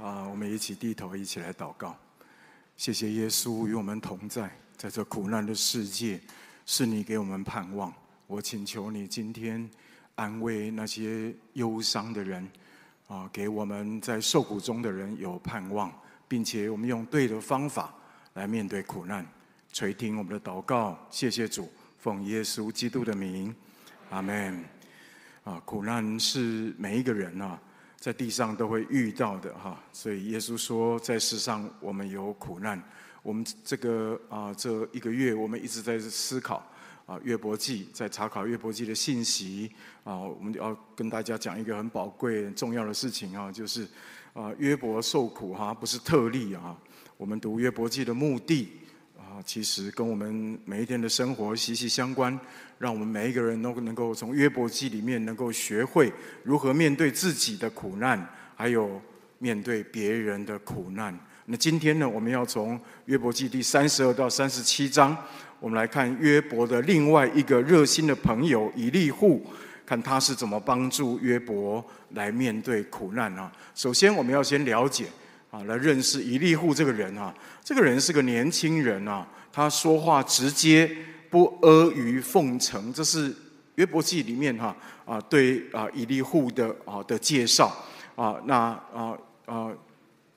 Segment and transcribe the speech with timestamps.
[0.00, 1.96] 啊，我们一起低头，一起来祷告。
[2.76, 6.20] 谢谢耶稣与我们同在，在这苦难的世界，
[6.64, 7.92] 是你给我们盼望。
[8.28, 9.68] 我请求你今天
[10.14, 12.48] 安慰那些忧伤的人，
[13.08, 15.92] 啊，给我们在受苦中的人有盼望，
[16.28, 17.92] 并且我们用对的方法
[18.34, 19.26] 来面对苦难。
[19.72, 21.68] 垂听我们的祷告，谢谢主，
[21.98, 23.52] 奉耶稣基督的名，
[24.10, 24.64] 阿门。
[25.42, 27.60] 啊，苦难是每一个人啊。
[27.98, 32.80] 在地上都会遇到的哈，所以耶稣说，在世上我们有苦难。
[33.22, 36.64] 我们这个啊，这一个月我们一直在思考
[37.06, 39.70] 啊，约伯记，在查考约伯记的信息
[40.04, 43.86] 啊，我们要跟大家讲一个很宝贵、很重要的事情啊，就是
[44.32, 46.78] 啊，约伯受苦哈，不是特例啊。
[47.16, 48.68] 我们读约伯记的目的。
[49.44, 52.38] 其实跟我们每一天的生活息息相关，
[52.78, 59.00] 让我们每一个人都能够从约伯记里面能够学会如何面对自己的苦难，还有
[59.38, 61.18] 面对别人的苦难。
[61.46, 65.16] 那今天呢，我们要从约伯记第三十二到三十七章，
[65.60, 69.46] 我们来看约伯的另外一个热心的朋友以利户，
[69.86, 73.50] 看他是怎么帮助约伯来面对苦难啊。
[73.74, 75.06] 首先，我们要先了解。
[75.50, 80.90] 啊，来认识以利户这个人啊，这个人是个年轻人啊，他说话直接，
[81.30, 83.34] 不阿谀奉承，这是
[83.76, 87.74] 约伯记里面哈啊对啊以利户的啊的介绍
[88.14, 88.54] 啊，那
[88.92, 89.72] 啊啊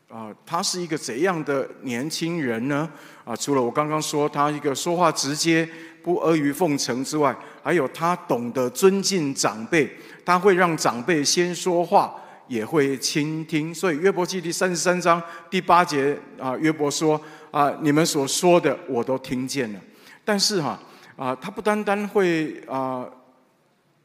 [0.08, 2.90] 啊，他是一个怎样的年轻人呢？
[3.26, 5.68] 啊，除了我刚刚说他一个说话直接，
[6.04, 9.90] 不阿谀奉承之外，还有他懂得尊敬长辈，
[10.24, 12.16] 他会让长辈先说话。
[12.52, 19.80] 也会倾听，所以约伯记第三十三章第八节啊，约伯说啊，你们所说的我都听见了。
[20.26, 20.78] 但是哈
[21.16, 23.08] 啊，他不单单会啊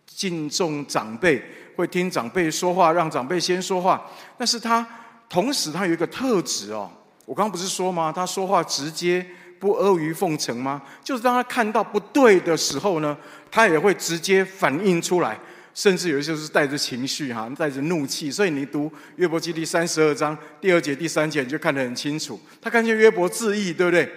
[0.06, 1.42] 敬重长辈，
[1.74, 4.08] 会听长辈说话，让长辈先说话。
[4.38, 4.86] 但是他
[5.28, 6.88] 同时他有一个特质哦，
[7.24, 8.12] 我刚刚不是说吗？
[8.14, 9.26] 他说话直接，
[9.58, 10.80] 不阿谀奉承吗？
[11.02, 13.18] 就是当他看到不对的时候呢，
[13.50, 15.36] 他也会直接反映出来。
[15.76, 22.40] 甚至有一些是带着情绪哈，带着怒气，所以你读约伯记第三十二章第二节、第三节，你就看得很清楚。
[22.62, 24.10] 他看见约伯自义，对不对？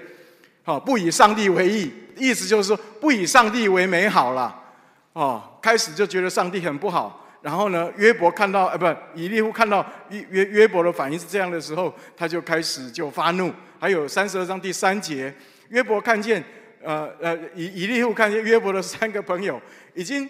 [0.64, 4.58] 好，不以上帝为义，意思就是说不以上帝为美好了。
[5.12, 7.28] 哦，开始就觉得上帝很不好。
[7.42, 13.54] 然后呢，约伯看到，呃，不，以利户看到约约约伯的反应是这样的时候，他就开始就发怒。
[13.78, 15.34] 还有三十二章第三节，
[15.68, 16.42] 约伯看见，
[16.82, 19.62] 呃呃，以以利户看见约伯的三个朋友
[19.94, 20.30] 已经。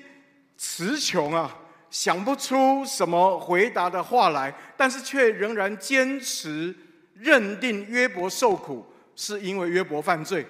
[0.59, 1.57] 词穷啊，
[1.89, 6.75] 想不出什么回答的话来，但是却仍然坚持
[7.13, 10.45] 认定约伯受苦是因为约伯犯罪，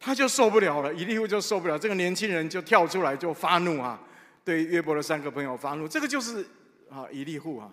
[0.00, 0.92] 他就受不了了。
[0.94, 4.00] 以利户就受不了，这个年轻人就跳出来就发怒啊，
[4.42, 5.86] 对约伯的三个朋友发怒。
[5.86, 6.42] 这个就是
[6.88, 7.70] 啊，以利户啊，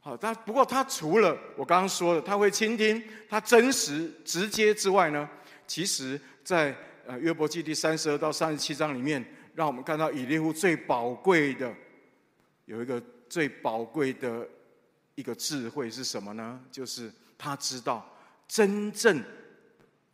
[0.00, 5.28] 好，他不过他除了我刚刚说的他会倾听，他真实直接之外呢，
[5.68, 6.74] 其实在
[7.06, 9.24] 呃约伯记第三十二到三十七章里面。
[9.54, 11.74] 让我们看到以利户最宝贵的，
[12.64, 14.48] 有一个最宝贵的
[15.14, 16.58] 一个智慧是什么呢？
[16.70, 18.04] 就是他知道
[18.48, 19.22] 真正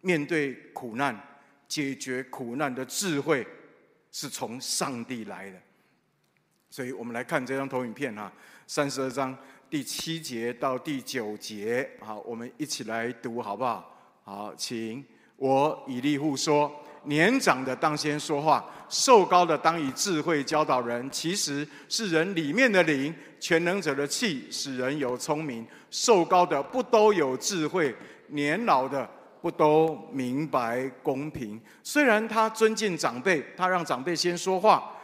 [0.01, 1.17] 面对苦难、
[1.69, 3.47] 解决苦难的智慧
[4.11, 5.57] 是从上帝来的。
[6.69, 8.33] 所以我们来看这张投影片哈，
[8.67, 9.37] 三十二章
[9.71, 13.97] 第七节到第九节，好，我们一起来读好不好？
[14.25, 15.05] 好，请
[15.37, 16.85] 我以利户说。
[17.09, 21.11] 年长的当先说话，寿高的当以智慧教导人。
[21.11, 25.67] 其实是人里面的灵，全能者的气，使人有聪明。
[25.91, 27.95] 寿高的不都有智慧，
[28.27, 29.09] 年老的
[29.41, 31.59] 不都明白公平。
[31.83, 34.95] 虽然他尊敬长辈，他让长辈先说话，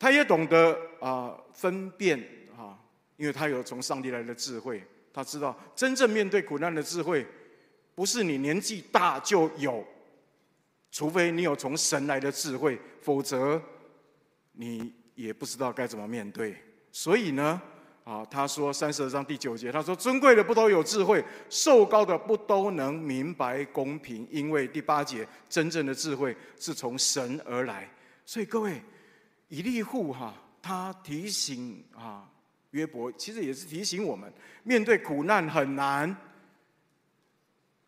[0.00, 2.18] 他也懂得啊、分辨
[2.58, 2.74] 啊，
[3.16, 4.82] 因为他有从上帝来的智慧，
[5.14, 7.24] 他知道真正面对苦难的智慧，
[7.94, 9.84] 不是你年纪大就有。
[10.96, 13.60] 除非你有从神来的智慧，否则
[14.52, 16.56] 你也不知道该怎么面对。
[16.90, 17.60] 所以呢，
[18.02, 24.26] 啊，他说三十二章第九节，他说尊贵的不都有智慧，寿高的不都能明白公平。
[24.30, 27.86] 因为第八节，真正的智慧是从神而来。
[28.24, 28.80] 所以各位，
[29.48, 32.26] 以利户哈，他提醒啊
[32.70, 34.32] 约伯，其实也是提醒我们，
[34.62, 36.16] 面对苦难很难，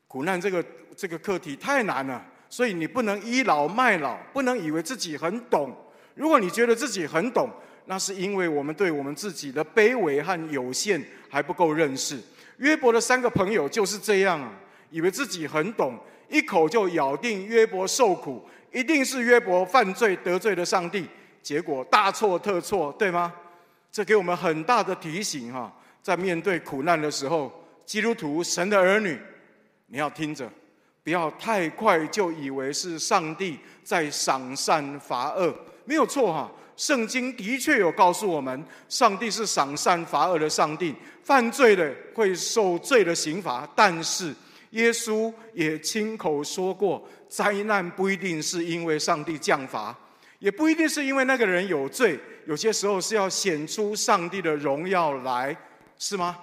[0.07, 0.63] 苦难这个
[0.95, 2.33] 这个课题太难了。
[2.51, 5.77] 所以你不能倚老卖老，不能以为自己很懂。
[6.15, 7.51] 如果你觉得自己很懂，
[7.87, 12.19] 那是因为我们对我们自己的卑微和有限还不够认识。
[12.59, 14.53] 约伯的三个朋友就是这样啊，
[14.91, 15.99] 以为自己很懂，
[16.29, 21.07] 一口就咬定约伯受苦，一定是约伯犯罪得罪了上帝，
[21.41, 23.33] 结果大错特错，对吗？
[23.91, 25.73] 这给我们很大的提醒哈，
[26.03, 27.51] 在面对苦难的时候，
[27.87, 29.19] 基督徒、神的儿女，
[29.87, 30.51] 你要听着，
[31.09, 35.55] 不要太快就以为是上帝在赏善罚恶，
[35.87, 36.53] 没有错哈。
[36.77, 43.67] 圣经的确有告诉我们，上帝是赏善罚恶的上帝，犯罪的会受罪的刑罚。
[43.75, 44.35] 但是
[44.73, 49.97] 耶稣也亲口说过，灾难不一定是因为上帝降罚。
[50.41, 55.57] 也不一定是因为那个人有罪，有些时候是要显出上帝的荣耀来，
[55.99, 56.37] 是吗？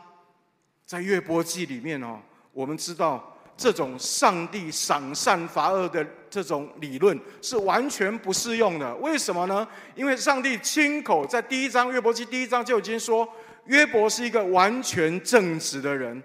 [0.87, 2.19] 在约伯记里面哦，
[2.51, 8.93] 我们知道这种上帝赏善罚恶的这种理论是完全不适用的。
[8.95, 9.67] 为什么呢？
[9.95, 13.27] 因为上帝亲口在第一章约伯记第一章就已经说，
[13.65, 16.21] 约伯是一个完全正直的人，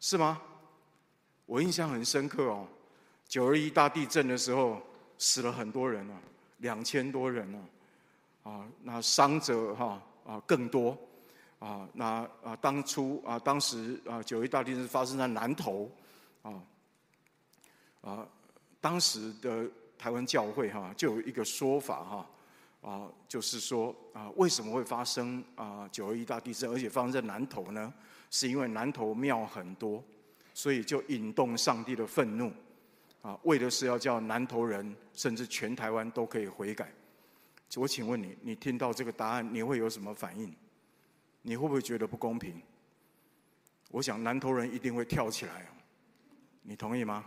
[0.00, 0.40] 是吗？
[1.46, 2.66] 我印象很深刻哦，
[3.28, 4.80] 九二一大地震的时候
[5.18, 6.14] 死了很多人啊。
[6.58, 7.58] 两千多人呢，
[8.44, 10.96] 啊，那伤者哈啊更多，
[11.58, 15.90] 啊，那啊当初啊当时啊九一大地震发生在南投，
[16.42, 16.62] 啊，
[18.00, 18.28] 啊
[18.80, 22.30] 当时的台湾教会哈就有一个说法哈
[22.82, 27.92] 啊，就是说啊为什么会发生啊九二一大地震，而且发生在南投呢？
[28.30, 30.02] 是因为南投庙很多，
[30.54, 32.52] 所以就引动上帝的愤怒。
[33.20, 36.92] 啊，为的是要叫南投人，甚至全台湾都可以悔改。
[37.76, 40.52] 我请问你，你听到这个答案，你会有什么反应？
[41.42, 42.60] 你会不会觉得不公平？
[43.90, 45.68] 我想南投人一定会跳起来。
[46.62, 47.24] 你同意吗？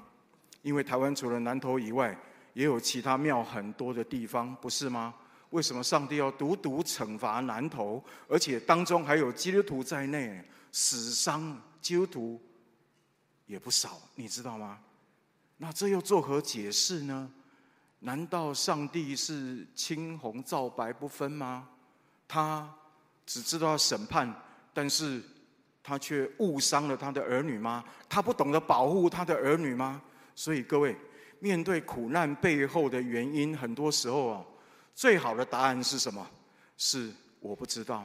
[0.62, 2.18] 因为台湾除了南投以外，
[2.54, 5.14] 也有其他庙很多的地方，不是吗？
[5.52, 12.42] 为什么上帝要独独惩罚南投，而且当中还有基督徒在内，死伤基督徒
[13.46, 14.80] 也不少，你知道吗？
[15.58, 17.32] 那这又作何解释呢？
[18.00, 21.70] 难道上帝是青红皂白不分吗？
[22.28, 22.70] 他
[23.26, 24.34] 只知道审判，
[24.74, 25.24] 但是
[25.86, 27.84] 他却误伤了他的儿女吗？
[28.10, 30.02] 他不懂得保护他的儿女吗？
[30.34, 30.96] 所以各位，
[31.40, 34.44] 面对苦难背后的原因，很多时候啊，
[34.96, 36.28] 最好的答案是什么？
[36.76, 38.04] 是我不知道。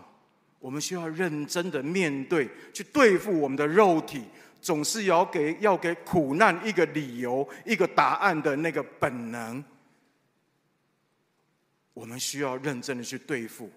[0.58, 4.24] 我们需要认真的面对，去对付我们的肉体。
[4.62, 9.64] 总是要给要给苦难一个理由、一个答案的那个本能，
[11.94, 13.70] 我们需要认真的去对付，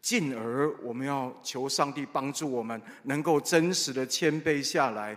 [0.00, 5.16] 进而我们要求上帝帮助我们，能够真实的谦卑下来，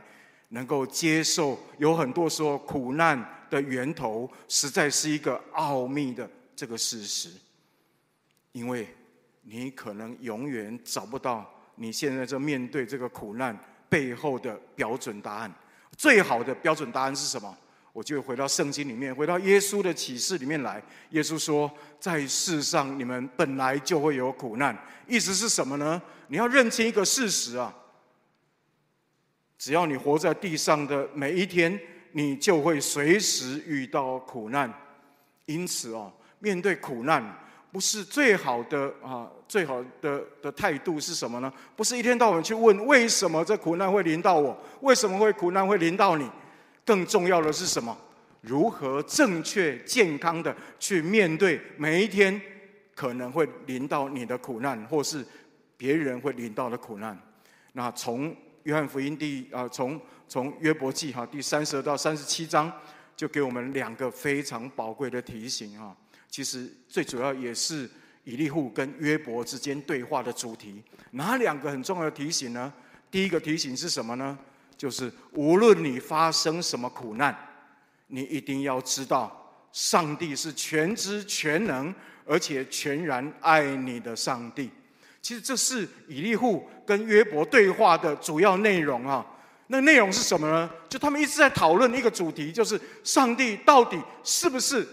[0.50, 7.30] 能够接受有很多时候苦难的源头实在是一个奥秘的这个事实，
[8.52, 8.88] 因为
[9.44, 13.58] 你可能永远找不到你现在在面对这个苦难。
[13.92, 15.52] 背后的标准答案，
[15.98, 17.58] 最好的标准答案是什么？
[18.00, 20.82] 我就回到圣经里面，回到耶稣的启示里面来。
[21.10, 21.70] 耶稣说
[22.00, 24.74] ：“在世上你们本来就会有苦难。”
[25.06, 26.02] 意思是什么呢？
[26.30, 27.76] 你要认清一个事实啊！
[29.58, 31.78] 只要你活在地上的每一天，
[32.14, 34.74] 你就会随时遇到苦难。
[35.46, 36.10] 因此哦，
[36.40, 37.38] 面对苦难。
[37.70, 41.52] 不是最好的啊，最好的的态度是什么呢？
[41.76, 46.32] 不是一天到晚去问为什么这苦难会临到我，为什么会苦难会临到你？
[46.86, 47.98] 更重要的是什么？
[48.42, 52.42] 如何正确健康的去面对每一天
[52.96, 55.26] 可能会临到你的苦难，或是
[55.76, 57.18] 别人会临到的苦难？
[57.74, 62.72] 那从约翰福音第啊，从从约伯记哈第三十二到三十七章，
[63.16, 65.96] 就给我们两个非常宝贵的提醒啊。
[66.30, 67.90] 其实最主要也是
[68.24, 70.82] 以利户跟约伯之间对话的主题。
[71.12, 72.72] 哪两个很重要的提醒呢？
[73.12, 74.38] 第一个提醒是什么呢？
[74.80, 77.38] 就是无论你发生什么苦难，
[78.08, 81.94] 你一定要知道，上帝是全知全能，
[82.26, 84.72] 而且全然爱你的上帝。
[85.22, 89.26] 其实这是以利户跟约伯对话的主要内容啊。
[89.68, 90.70] 那内容是什么呢？
[90.88, 94.88] 就他们一直在讨论一个主题，就是上帝到底是不是？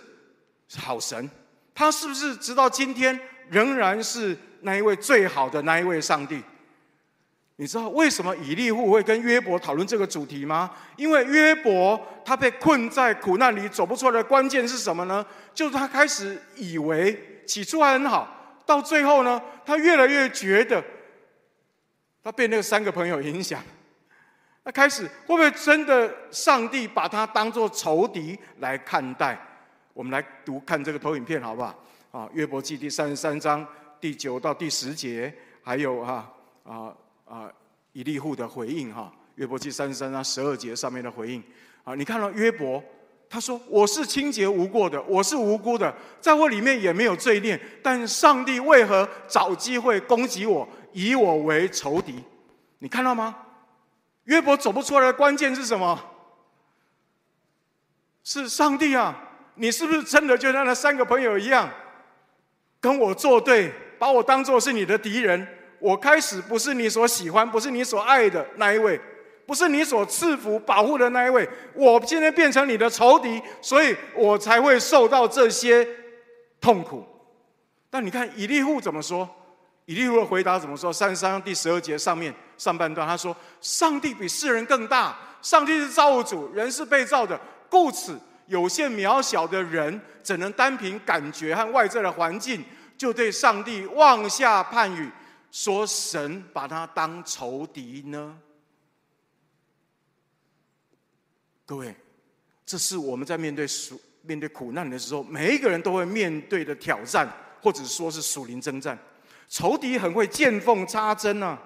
[0.79, 1.31] 好神，
[1.73, 6.43] 他是不是直到今天仍然是那一位最好的那一位上帝？
[7.59, 10.71] 你知道为什么以利户会跟约伯讨论这个主题吗？
[10.97, 15.25] 因为约伯他被困在苦难里走不出来的关键是什么呢？
[15.55, 20.85] 就是他开始以为起初还很好，到最后呢，他越来越觉得
[22.23, 23.63] 他被那个三个朋友影响，
[24.63, 29.39] 他开始会不会真的上帝把他当作仇敌来看待？
[29.95, 31.75] 我们来读看这个投影片，好不好？
[32.11, 33.67] 啊，约伯记第三十三章
[33.99, 35.33] 第九到第十节，
[35.63, 36.31] 还有哈
[36.63, 36.93] 啊
[37.27, 37.53] 啊
[37.93, 39.13] 以利户的回应哈。
[39.35, 41.43] 约伯记三十三章十二节上面的回应
[41.85, 42.83] 啊，你看到约伯
[43.29, 52.23] 他说：“我是清洁无过的，我是无辜的，在我里面也没有罪孽，但上帝为何找机会攻击我，以我为仇敌？”
[52.79, 53.37] 你看到吗？
[54.25, 56.01] 约伯走不出来的关键是什么？
[58.23, 59.29] 是上帝啊！
[59.57, 61.69] 你是不是真的就像那三个朋友一样，
[62.81, 65.47] 跟我作对，把我当做是你的敌人？
[65.79, 69.01] 我开始不是你所喜欢，不是你所爱的那一位，
[69.47, 71.49] 不是你所赐福保护的那一位。
[71.75, 75.87] 我今天变成你的仇敌，所以我才会受到这些
[76.61, 77.05] 痛苦。
[77.89, 79.29] 但你看以利户怎么说？
[79.85, 80.93] 以利户的回答怎么说？
[80.93, 87.41] 三十三章第十二节上面上半段，他说：“上帝比世人更大，上帝是造物主，人是被造的，
[87.71, 92.65] 故此有限渺小的人，怎能单凭感觉和外在的环境，
[92.99, 95.09] 就对上帝妄下判语，
[95.57, 98.37] 说神把他当仇敌呢？”
[101.65, 101.97] 各位，
[102.67, 107.27] 这是我们在面对属面对苦难的时候，每一个人都会面对的挑战，
[107.63, 108.99] 或者说是属灵征战。
[109.49, 111.59] 仇敌很会见缝插针啊！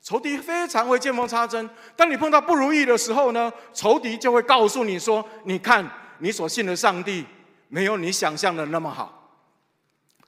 [0.00, 1.68] 仇敌非常会见缝插针。
[1.96, 5.84] 当你碰到不如意的时候呢，仇敌就会告诉你说：“你看，
[6.20, 7.26] 你所信的上帝
[7.66, 9.42] 没有你想象的那么好。”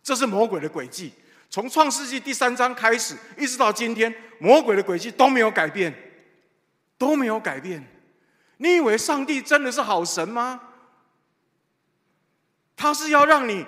[0.03, 1.13] 这是魔鬼的诡计。
[1.51, 5.95] 从创世纪第三章开始，一直到今天，魔鬼的轨迹都没有改变，
[6.99, 7.87] 都没有改变。
[8.59, 10.61] 你以为上帝真的是好神吗？
[12.77, 13.65] 他是要让你。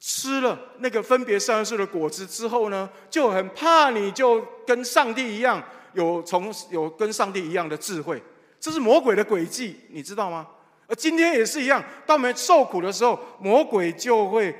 [0.00, 5.60] 吃了那个分别善恶树的果子之后呢，就很怕你就跟上帝一样
[5.92, 8.22] 有从有跟上帝一样的智慧，
[8.60, 10.46] 这是魔鬼的诡计，你知道吗？
[10.86, 14.56] 而今天也是一样，当我们受苦的时候，魔鬼就会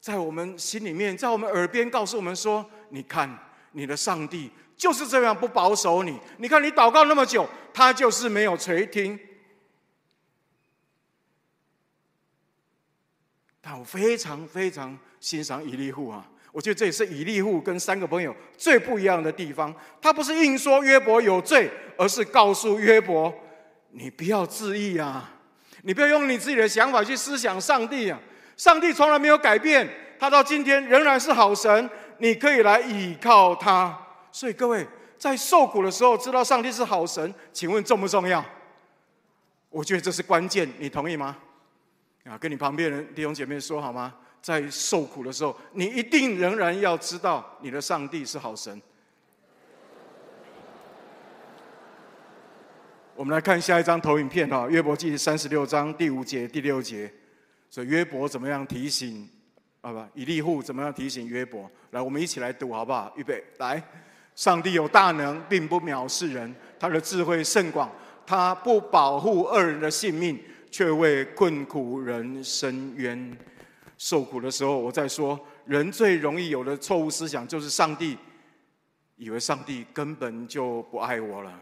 [0.00, 3.38] 在我们心里面，在我们耳边告诉我们说：“你看，
[3.72, 6.18] 你的上帝就是这样不保守你。
[6.38, 9.18] 你看你祷告那么久，他就是没有垂听。”
[13.60, 16.26] 但我非常非常欣赏以利户啊！
[16.50, 19.72] 我觉得这也是以利户跟三个朋友最不一样的地方。
[20.00, 23.32] 他不是硬说约伯有罪，而是告诉约伯
[23.92, 25.38] ：“你不要自意啊，
[25.82, 28.18] 你不要用你自己的想法去思想上帝啊！
[28.60, 29.88] 上帝从来没有改变，
[30.18, 31.88] 他到今天仍然是好神，
[32.18, 33.98] 你可以来倚靠他。
[34.30, 34.86] 所以各位
[35.16, 38.44] 在受苦的时候，知道上帝是好神，请问重不重要？
[39.70, 41.38] 我觉得这是关键，你同意吗？”
[42.28, 44.14] 啊，跟你旁边人弟兄姐妹说好吗？
[44.42, 48.78] 在受苦的时候，你一定仍然要知道你的上帝是好神。
[53.14, 57.10] 我们来看下一张投影片哈，约伯记三十六章第五节、第六节。
[57.70, 59.26] 所以约伯怎么样提醒
[59.80, 59.90] 啊？
[59.92, 61.70] 不，以利户怎么样提醒约伯？
[61.92, 63.10] 来，我们一起来读好不好？
[63.16, 63.82] 预备，来，
[64.34, 67.90] 上帝有大能，并不藐视人，他的智慧甚广，
[68.26, 70.38] 他不保护恶人的性命。
[70.72, 73.36] 却为困苦人伸冤，
[73.98, 78.16] 受苦的时候，我在说，人最容易有的错误思想就是上帝，
[79.16, 81.60] 以为上帝根本就不爱我了，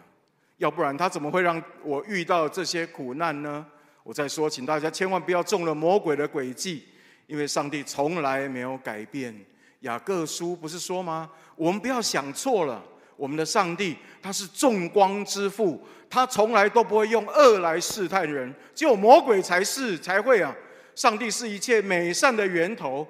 [0.59, 3.65] 要不然他怎么会让我遇到这些苦难呢？
[4.09, 6.83] 我在说，请大家千万不要中了魔鬼的诡计，
[7.27, 9.39] 因为上帝从来没有改变。
[9.81, 11.31] 雅各书不是说吗？
[11.57, 12.83] 我们不要想错了。
[13.19, 20.57] 我们的上帝，他是众光之父，他从来都不会用恶来试探人，只有魔鬼才是才会啊！
[20.95, 23.07] 上帝是一切美善的源头，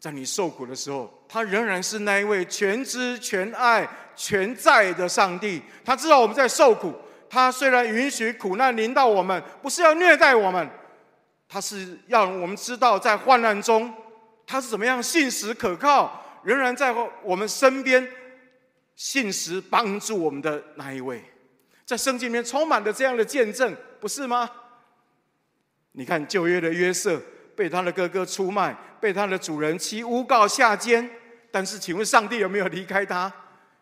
[0.00, 5.62] 在你受苦的时候，他仍然是那一位全知、全爱、全在的上帝。
[5.84, 6.92] 他知道我们在受苦，
[7.30, 10.68] 他虽然允许苦难临到我们，不是要虐待我们，
[11.48, 13.92] 他是要我们知道在患难中，
[14.46, 18.08] 他是怎么样信实可靠，仍然在我们身边。
[18.96, 21.22] 信实帮助我们的那一位，
[21.84, 24.50] 在圣经里面充满了这样的见证，不是吗？
[25.92, 27.16] 你看旧约的约瑟
[27.54, 31.08] 被他的哥哥出卖，被他的主人妻诬告下监，
[31.52, 33.32] 但是请问上帝有没有离开他？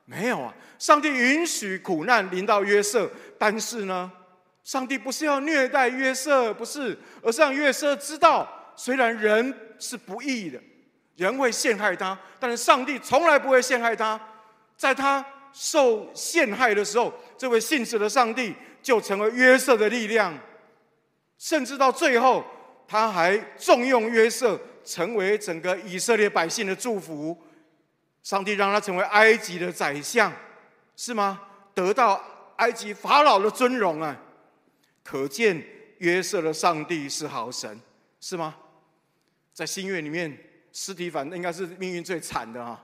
[0.09, 0.55] 没有啊！
[0.79, 4.11] 上帝允许苦难临到约瑟，但是呢，
[4.63, 10.61] 上帝不是要虐待约瑟，不是，而是让约瑟知道，虽然人是不义的，
[11.17, 14.19] 人会陷害他，但是上帝从来不会陷害他。
[14.77, 20.33] 在他受陷害的时候，这位信实的上帝就成为约瑟的力量，
[21.37, 22.45] 甚至到最后，
[22.87, 27.37] 他还重用约瑟，成为整个以色列百姓的祝福。
[28.27, 30.33] 上帝让他成为埃及的宰相，
[30.97, 31.41] 是吗？
[31.73, 32.21] 得到
[32.57, 34.17] 埃及法老的尊荣啊！
[35.05, 35.65] 可见
[35.99, 37.81] 约瑟的上帝是好神，
[38.21, 38.57] 是吗？
[39.55, 40.37] 在新约里面，
[40.73, 42.83] 司提反应该是命运最惨的啊！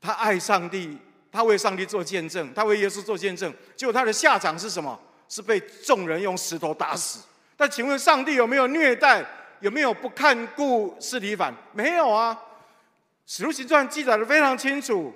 [0.00, 0.96] 他爱上帝。
[1.30, 4.98] 他为上帝做见证，他为耶稣做见证，结果他的下场是什么？
[5.28, 7.20] 是被众人用石头打死。
[7.58, 9.22] 但请问上帝有没有虐待？
[9.60, 11.54] 有没有不看顾司提反？
[11.74, 12.34] 没有啊，
[13.26, 15.12] 《使徒行传》记载的非常清楚。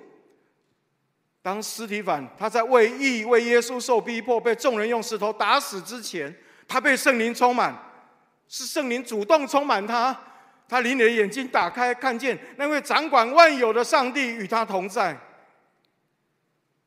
[1.43, 6.35] 当司提反他在为义为耶稣受逼迫，被众人用石头打死之前，
[6.67, 7.77] 他被圣灵充满，
[8.49, 10.19] 是圣灵主动充满他。
[10.69, 15.17] 他灵里的眼睛打开，看见那位掌管万有的上帝与他同在。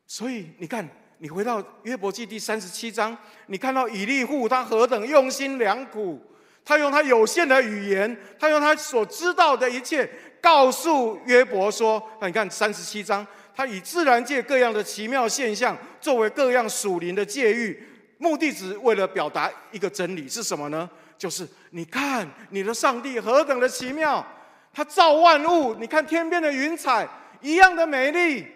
[0.06, 0.86] 所以你看，
[1.20, 6.22] 你回到约伯记第三十七章，你看到以利户他何等用心良苦，
[6.66, 10.10] 他用他有限的语言，他用他所知道的一切，
[10.42, 17.82] 告诉约伯说：“那你看三十七章，他以自然界各样的奇妙现象作为各样属灵的界喻，
[18.18, 24.26] 目的只为了表达一个真理，是什么呢？”就是你看你的上帝何等的奇妙，
[24.72, 27.06] 他造万物，你看天边的云彩
[27.42, 28.48] 一样的美丽。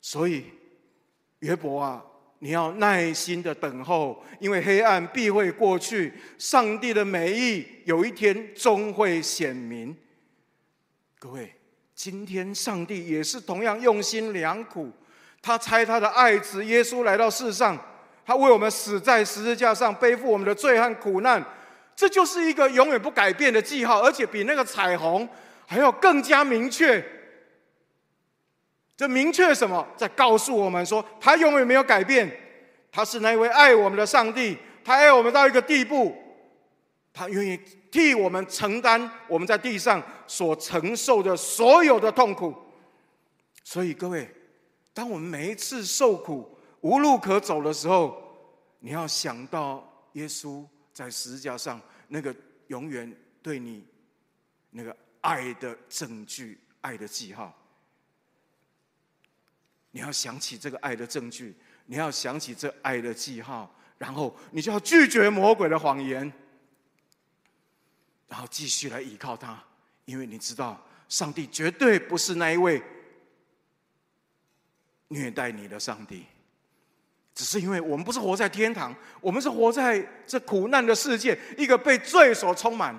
[0.00, 0.44] 所以
[1.40, 2.04] 约伯啊，
[2.40, 9.96] 你要耐心的等候，因为黑暗必会过去，上帝的美意有一天终会显明。
[11.18, 11.52] 各位，
[11.94, 14.88] 今天上帝也是同样用心良苦，
[15.42, 17.76] 他差他的爱子耶稣来到世上。
[18.24, 21.44] 他为我们死在十字架上，背负我们的罪和苦难，
[21.96, 25.28] 这就是一个永远不改变的记号，而且比那个彩虹
[25.66, 27.04] 还要更加明确。
[28.98, 29.86] 这明确什么？
[29.96, 32.28] 在告诉我们说，他永远没有改变，
[32.90, 36.12] 他是那位爱我们的上帝，他爱我们到一个地步，
[37.12, 37.56] 他愿意
[37.92, 42.52] 替我们承担我们在地上所承受的所有的痛苦。
[43.62, 44.28] 所以各位，
[44.92, 48.20] 当我们每一次受苦，无路可走的时候，
[48.80, 52.34] 你要想到耶稣在十字架上那个
[52.66, 53.86] 永远对你
[54.70, 57.54] 那个爱的证据、爱的记号。
[59.98, 61.52] 你要想起这个爱的证据，
[61.86, 66.32] 你要想起这爱的记号，然后你就要拒绝魔鬼的谎言，
[68.28, 69.60] 然后继续来依靠他，
[70.04, 72.80] 因为你知道上帝绝对不是那一位
[75.08, 76.24] 虐待你的上帝。
[77.34, 82.96] 只是因为我们不是活在天堂，我们是活在这苦难的世界，一个被罪所充满。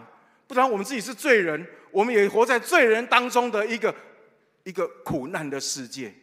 [0.48, 3.96] 不然我们自己是罪人，我们也活在罪人当中的一个
[4.66, 6.14] 一个苦难的世界。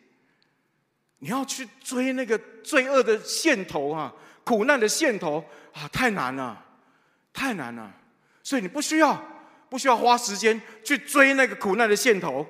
[1.18, 6.64] 你要去追那个罪恶的线头啊，苦难的线头啊，太难了，
[7.32, 7.94] 太难了。
[8.42, 9.20] 所以你不需要
[9.68, 12.46] 不需要花时间去追那个苦难的线头。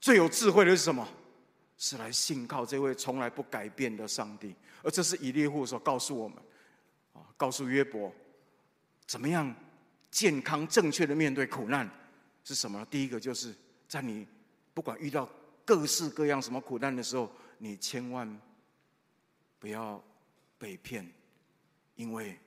[0.00, 1.06] 最有智慧的是什么？
[1.80, 6.36] 是来信靠这位从来不改变的上帝，而这是以利户所告诉我们，
[7.12, 8.12] 啊，告诉约伯，
[9.06, 9.54] 怎么样
[10.10, 11.88] 健康正确的面对苦难
[12.42, 12.86] 是什么呢？
[12.90, 13.54] 第一个就是
[13.86, 14.26] 在你
[14.74, 15.28] 不管遇到
[15.68, 18.40] 各式各样什么苦难的时候，你千万
[19.58, 20.02] 不要
[20.56, 21.06] 被骗，
[21.94, 22.38] 因为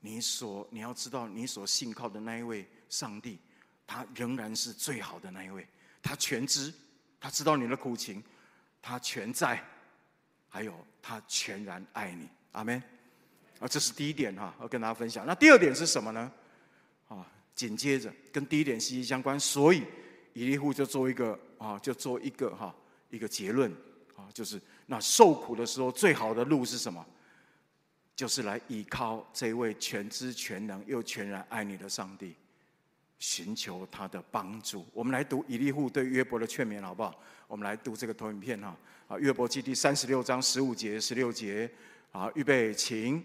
[0.00, 3.38] 你所你要知道，你所信靠的那一位上帝，
[3.86, 5.68] 他仍然是最好的那一位，
[6.00, 6.72] 他全知，
[7.20, 8.24] 他知道你的苦情。
[8.80, 9.62] 他全在，
[10.48, 12.82] 还有他全然爱你，阿门。
[13.60, 15.26] 啊，这是第一点哈，要跟大家分享。
[15.26, 16.32] 那第二点是什么呢？
[17.08, 19.84] 啊，紧接着跟第一点息息相关，所以
[20.32, 22.74] 以利户就做一个啊，就做一个哈
[23.10, 23.70] 一个结论
[24.16, 27.04] 啊，就是那受苦的时候最好的路是什么？
[28.16, 32.34] 就是来依靠这位全知全能又全然爱你的上帝。
[33.18, 34.84] 寻求他的帮助。
[34.92, 37.16] 我们来读以利户对约伯的劝勉，好不好？
[37.46, 38.76] 我们来读这个投影片哈。
[39.06, 41.70] 啊，约伯记第三十六章十五节、十六节。
[42.10, 43.24] 啊，预备，请。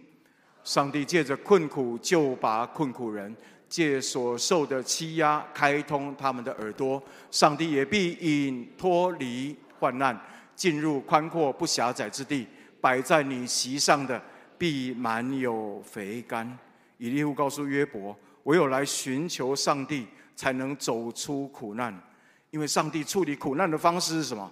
[0.63, 3.35] 上帝借着困苦救拔困苦人，
[3.69, 7.01] 借所受的欺压开通他们的耳朵。
[7.31, 10.19] 上帝也必引脱离患难，
[10.55, 12.47] 进入宽阔不狭窄之地。
[12.79, 14.21] 摆在你席上的
[14.57, 16.57] 必满有肥甘。
[16.97, 18.17] 以利户告诉约伯。
[18.43, 21.93] 唯有来寻求上帝，才能走出苦难。
[22.49, 24.49] 因为上帝处理苦难的方式是什么？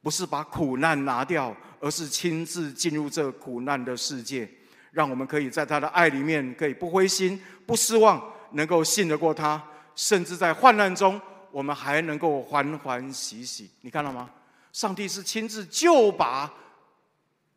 [0.00, 4.48] 不是把苦难拿掉，而是亲自进入这苦难的世界，
[4.92, 8.22] 让我们可以在他的爱里面，可以不灰心、不失望，
[8.54, 9.62] 能够信得过他，
[9.94, 11.20] 甚至在患难中，
[11.52, 13.70] 我们还能够欢欢喜喜。
[13.82, 14.30] 你看到吗？
[14.72, 16.52] 上帝是亲自救拔，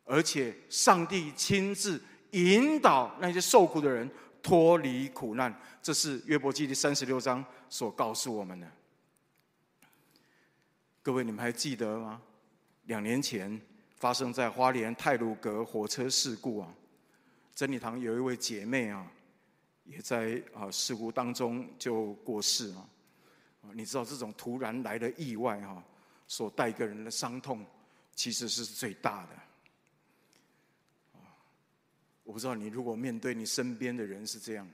[0.04, 4.08] 而且上帝亲自引导那些受苦的人。
[4.40, 8.66] 脱离苦难，这是约伯记第三十六章所告诉我们的。
[11.02, 12.22] 各位，你们还记得吗？
[12.84, 13.60] 两年前
[13.96, 16.68] 发生在花莲太鲁阁火车事故啊，
[17.52, 19.04] 真理堂有一位姐妹啊，
[19.88, 22.88] 也在啊事故当中就过世啊。
[23.72, 25.82] 你知道这种突然来的意外哈，
[26.26, 27.66] 所带给人的伤痛，
[28.14, 29.30] 其实是最大的。
[32.24, 34.68] 我不知道你如果面对你身边的人是这样，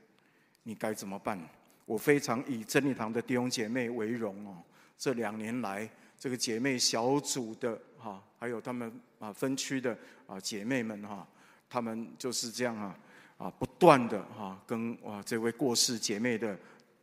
[0.63, 1.41] 你该怎么办？
[1.87, 4.63] 我非常以真理堂的弟兄姐妹为荣哦。
[4.97, 9.97] 这两年来，这个姐妹小组的哈，还有他们啊分区的
[10.27, 11.27] 啊姐妹们哈，
[11.69, 12.99] 他们就是这样啊
[13.45, 16.59] 啊不断的哈跟哇这位过世姐妹的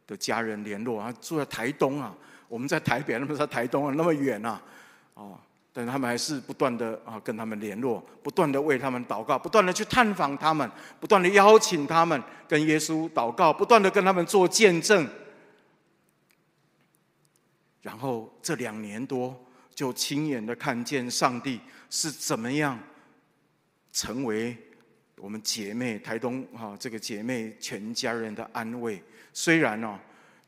[0.08, 2.16] 的家人联络啊，住在台东啊，
[2.48, 4.60] 我们在台北，那么在台东啊那么远啊，
[5.14, 5.40] 啊，
[5.72, 15.08] 但他们还是不断的啊跟他们联络，不断的为他们祷告，不断的去探访他们，不断的邀请他们跟耶稣祷告，不断的跟他们做见证。
[17.84, 19.40] 然后这两年多，
[19.76, 22.78] 就亲眼的看见上帝是怎么样
[23.94, 24.58] 成为
[25.22, 29.00] 我们姐妹台东哈这个姐妹全家人的安慰。
[29.32, 29.96] 虽然哦，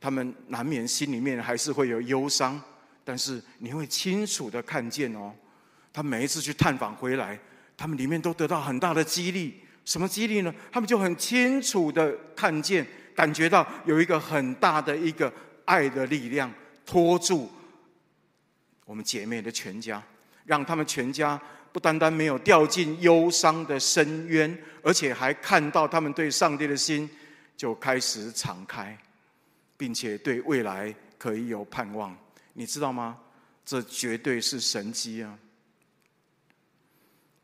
[0.01, 2.59] 他们难免心里面还是会有忧伤，
[3.03, 5.31] 但是你会清楚的看见哦，
[5.93, 7.39] 他每一次去探访回来，
[7.77, 9.61] 他们里面都得到很大的激励。
[9.85, 10.51] 什么激励呢？
[10.71, 12.83] 他们就很清楚的看见、
[13.13, 15.31] 感觉到有一个很大的一个
[15.65, 16.51] 爱的力量。
[16.85, 17.49] 托住
[18.85, 20.03] 我们姐妹的全家，
[20.45, 21.39] 让他们全家
[21.73, 27.09] 不单单没有掉进忧伤的深渊，而且还看到他们对上帝的心
[27.57, 28.97] 就开始敞开，
[29.75, 32.15] 并且对未来可以有盼望。
[32.53, 33.19] 你知道吗？
[33.65, 35.37] 这绝对是神迹啊！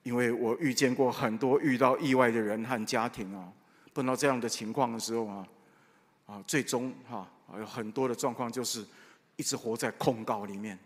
[0.04, 3.52] 因为我遇见过很多遇到意外的人和家庭啊，
[3.94, 5.48] 碰到这样的情况的时候啊，
[6.28, 8.86] 啊，最终哈有很多的状况就是。
[9.36, 10.78] 一直活在控告里面，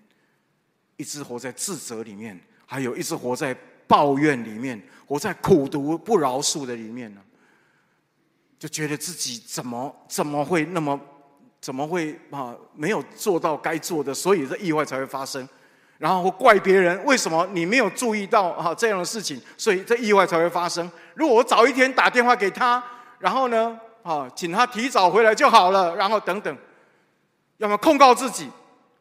[0.96, 3.56] 一直活在自责里面，还有一直活在
[3.88, 7.22] 抱怨里面，活在苦读不饶恕的里面呢，
[8.58, 11.00] 就觉得自己怎么怎么会那么
[11.60, 15.48] 怎么会啊没有做到该做的，所以这意外才会发生，
[15.98, 20.90] 然后怪别人为什么你没有注意到啊这样的事情，所以这意外才会发生。
[21.14, 22.84] 如果我早一天打电话给他，
[23.20, 26.58] 然后呢啊请他提早回来就好了，然后等等。
[27.58, 28.50] 要么控告自己，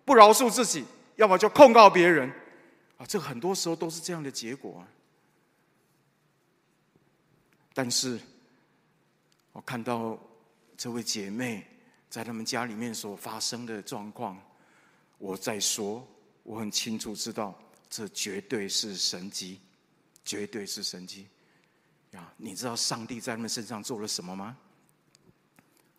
[0.04, 0.84] 不饶恕自己；
[1.16, 2.30] 要么就控告别人，
[3.06, 4.88] 这很多时候都是这样的结果啊。
[7.74, 8.20] 但是，
[9.52, 10.18] 我看到
[10.76, 11.66] 这位姐妹
[12.10, 14.40] 在他们家里面所发生的状况，
[15.18, 16.06] 我在说，
[16.42, 19.58] 我很清楚知道，这绝对是神迹，
[20.24, 21.26] 绝对是神迹。
[22.10, 24.56] 呀，你知道上帝在他们身上做了什么吗？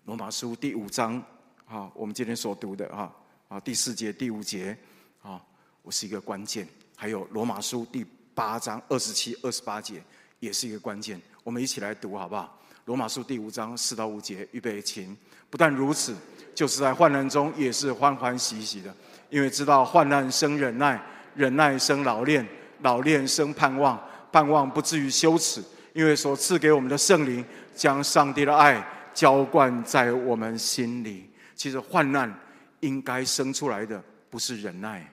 [0.06, 1.24] 罗马书第五章。
[1.66, 3.12] 啊，我们今天所读的啊
[3.48, 4.78] 啊第四节、第五节
[5.24, 5.44] 啊，
[5.82, 6.68] 我是一个关键。
[6.96, 10.02] 还有罗马书第八章二十七、二十八节
[10.40, 11.22] 也是一个关键。
[11.44, 12.60] 我们一起来读好不好？
[12.86, 15.08] 罗马书第五章四到五节，预备起。
[15.50, 16.16] 不但如此，
[16.56, 18.94] 就是在患难中也是欢欢喜喜的，
[19.30, 21.02] 因为知道患难生忍耐，
[21.36, 22.46] 忍耐生老练，
[22.82, 24.02] 老练生盼望，
[24.32, 31.30] 盼望不至于羞耻，因为所赐给我们的圣灵将上帝的爱浇灌在我们心里。
[31.56, 32.34] 其实患难
[32.80, 35.08] 应该生出来的不是忍耐，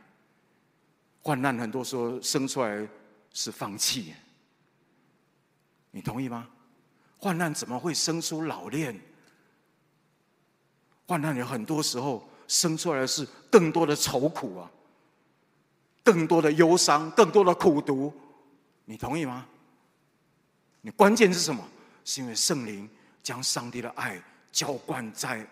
[1.23, 2.89] 患难很多时候生出来
[3.33, 4.15] 是放弃。
[5.91, 6.49] 你同意吗？
[7.19, 8.99] 患难怎么会生出老练？
[11.07, 14.71] 患难有很多时候生出来是更多的愁苦啊，
[16.03, 18.13] 更多的忧伤，更多的苦读。
[18.85, 19.47] 你同意吗？
[20.81, 21.67] 你关键是什么？
[22.05, 22.89] 是因为圣灵
[23.23, 25.47] 将上帝的爱浇灌在。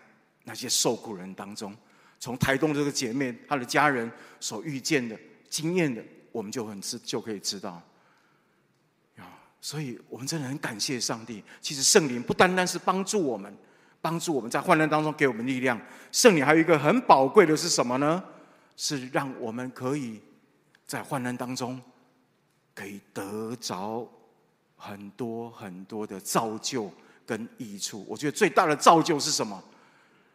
[0.45, 1.75] 那些受苦人当中，
[2.19, 5.15] 从台东这个姐妹她的家人所遇见的
[5.49, 7.81] 经验的，我们就很知就可以知道。
[9.17, 9.25] 啊，
[9.59, 11.43] 所以我们真的很感谢上帝。
[11.59, 13.53] 其实圣灵不单单是帮助我们，
[14.01, 15.79] 帮助我们在患难当中给我们力量。
[16.11, 18.23] 圣灵还有一个很宝贵的是什么呢？
[18.77, 20.21] 是让我们可以
[20.85, 21.81] 在患难当中
[22.73, 24.09] 可以得着
[24.77, 26.89] 很多很多的造就
[27.25, 28.05] 跟益处。
[28.07, 29.61] 我觉得最大的造就是什么？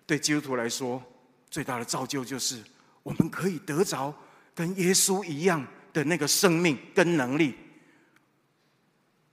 [0.07, 1.03] 对基督徒来说，
[1.49, 2.63] 最大的造就就是
[3.03, 4.15] 我们可以得着
[4.55, 7.55] 跟耶稣一样的那个生命跟能力。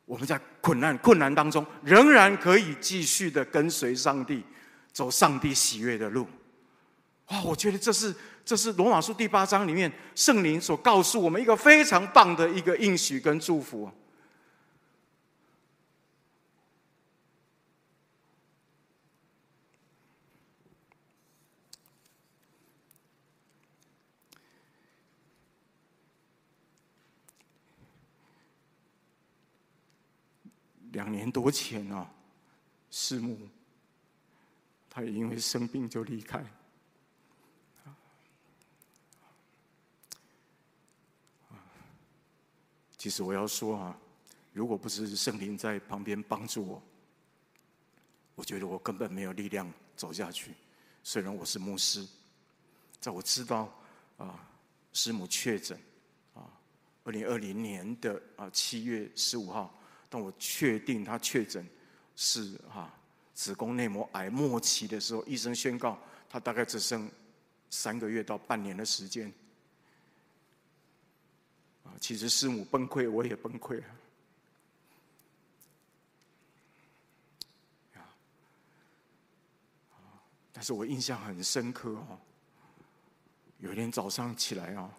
[0.05, 4.43] 我们在困难困难当中，仍然可以继续的跟随上帝，
[4.91, 6.27] 走上帝喜悦的路。
[7.27, 13.89] 哇，我觉得这是这是罗马书第八章里面圣灵所告诉我们一个非常棒的一个应许跟祝福。
[31.01, 32.07] 两年多前啊，
[32.91, 33.35] 师母，
[34.87, 36.45] 她也因为生病就离开。
[42.99, 43.97] 其实我要说啊，
[44.53, 46.83] 如果不是圣灵在旁边帮助我，
[48.35, 50.53] 我觉得我根本没有力量走下去。
[51.03, 52.07] 虽然我是牧师，
[52.99, 53.73] 在我知道
[54.19, 54.47] 啊，
[54.93, 55.75] 师母确诊，
[56.35, 56.45] 啊，
[57.03, 59.75] 二零二零年的啊七月十五号，
[60.11, 61.65] 当我确定她确诊
[62.17, 62.93] 是哈
[63.33, 65.97] 子宫内膜癌末期的时候，医生宣告
[66.29, 67.09] 她大概只剩
[67.69, 69.31] 三个月到半年的时间。
[71.85, 73.85] 啊，其实师母崩溃，我也崩溃了。
[80.53, 82.19] 但是我印象很深刻哦。
[83.57, 84.91] 有一天早上起来啊，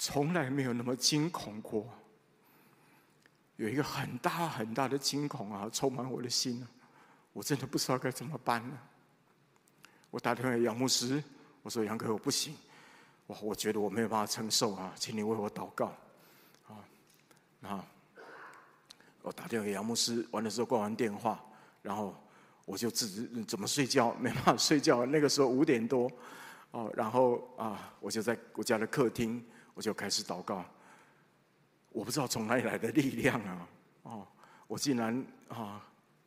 [0.00, 1.86] 从来没有那么惊恐过。
[3.56, 6.66] 有一个很大很大的惊恐啊，充满我的心，
[7.34, 8.82] 我真的不知道该怎么办了。
[10.10, 11.22] 我打电话给杨牧师，
[11.62, 12.56] 我说：“杨哥，我不行，
[13.26, 15.94] 我我觉得我没有办法承受啊，请你为我祷告。”
[16.66, 16.80] 啊，
[17.60, 17.84] 啊，
[19.20, 21.38] 我打电话给杨牧师，完了之后挂完电话，
[21.82, 22.18] 然后。
[22.66, 26.08] 我就自己怎么睡觉 没办法睡觉，那个时候五点多，
[26.70, 29.44] 哦，然后啊，我就在我家的客厅，
[29.80, 30.62] 我就开始祷告。
[31.88, 33.68] 我不知道从哪里来的力量啊，
[34.02, 34.26] 哦，
[34.66, 35.82] 我竟然啊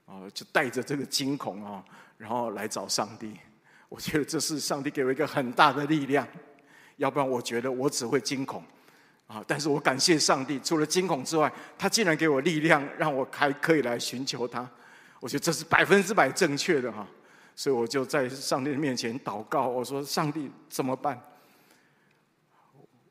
[0.07, 1.85] 啊，就带着这个惊恐啊，
[2.17, 3.39] 然后来找上帝。
[3.89, 6.27] 我觉得这是上帝给我一个很大的力量，
[6.97, 8.63] 要不然我觉得我只会惊恐
[9.27, 9.45] 啊。
[9.47, 14.67] 但是我感谢上帝，除了惊恐之外，他竟然给我力量，让我还可以来寻求他。
[15.19, 17.07] 我觉得这是百分之百正确的哈，
[17.55, 19.67] 所以我就在上帝的面前祷告。
[19.67, 21.21] 我说：“上帝怎么办？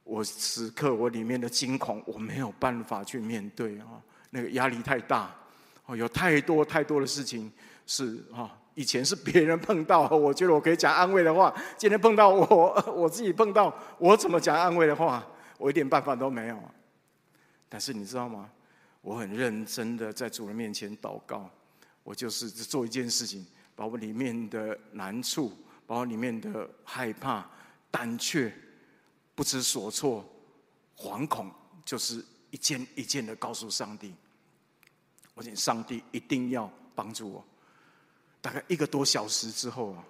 [0.04, 5.34] 我此刻我里面的惊恐，我没有办法去面对啊，那个压力太大，
[5.86, 7.50] 哦，有太多太多的事情
[7.86, 15.26] 是啊，以前是别人碰到，我觉得我可以讲安慰的话，今天碰到我，我自己碰到，我怎么讲安慰的话？
[15.58, 16.58] 我一点办法都没有。
[17.68, 18.50] 但是你知道吗？
[19.00, 21.48] 我很认真的在主人面前祷告。”
[22.04, 25.52] 我就是做一件事情，把我里面的难处，
[25.86, 27.48] 把我里面的害怕、
[27.92, 28.52] 胆怯、
[29.34, 30.24] 不知所措、
[30.96, 31.50] 惶恐，
[31.84, 34.14] 就是一件一件的告诉上帝。
[35.34, 37.44] 我请上帝一定要帮助我。
[38.40, 40.04] 大概一个多小时之后啊，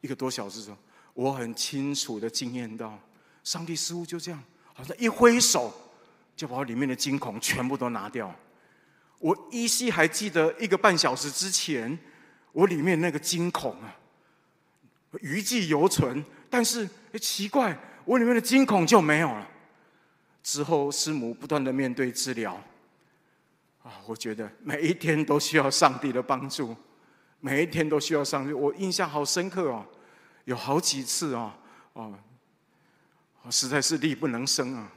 [0.00, 0.76] 一个多小时之后，
[1.14, 2.98] 我很清楚的经验到，
[3.44, 4.42] 上帝似乎就这样，
[4.74, 5.72] 好像一挥手，
[6.36, 8.34] 就把我里面的惊恐全部都拿掉。
[9.18, 11.96] 我依稀还记得一个半小时之前，
[12.50, 13.96] 我里面那个惊恐啊，
[15.20, 16.22] 余悸犹存。
[16.50, 19.48] 但是，哎，奇怪，我里面的惊恐就没有了。
[20.42, 22.54] 之后，师母不断的面对治疗，
[23.82, 26.76] 啊，我觉得每一天都需要上帝的帮助，
[27.40, 28.52] 每一天都需要上帝。
[28.52, 29.86] 我印象好深刻哦，
[30.44, 31.56] 有好几次啊，
[31.92, 32.12] 哦，
[33.50, 34.90] 实在是力不能生啊。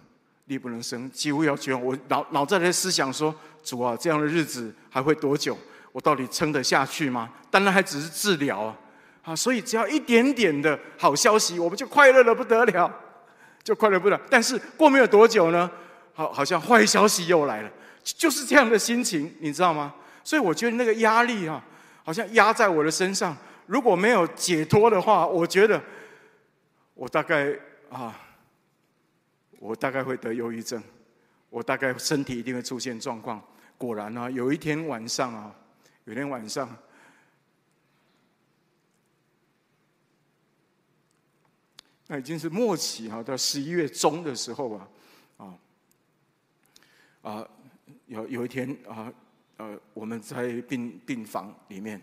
[0.45, 1.83] 力不能生，几乎要绝望。
[1.83, 5.57] 我脑脑袋在思想说：“主啊，这样的日子还会多久？
[5.91, 8.77] 我到底撑得下去吗？”当然还只是治疗啊，
[9.25, 12.89] 啊，所以只要一点点的好消息，我们就快乐的不得了，
[13.63, 14.21] 就快乐不了。
[14.29, 15.69] 但是过没有多久呢，
[16.13, 17.71] 好，好像坏消息又来了，
[18.03, 19.93] 就是这样的心情，你知道吗？
[20.23, 21.61] 所以我觉得那个压力啊，
[22.03, 23.35] 好像压在我的身上。
[23.65, 25.81] 如果没有解脱的话，我觉得
[26.93, 27.53] 我大概
[27.89, 28.21] 啊。
[29.57, 30.79] 我大概会得忧郁症，
[31.49, 33.41] 我大概身体一定会出现状况。
[33.79, 35.51] 果然啊，有一天晚上啊，
[36.03, 36.69] 有一天晚上，
[42.07, 44.87] 那已经是末期哈，到十一月中的时候啊，
[45.37, 45.57] 啊，
[47.23, 47.47] 啊，
[48.05, 49.11] 有有一天啊，
[49.57, 51.99] 呃，我们在病病房里面，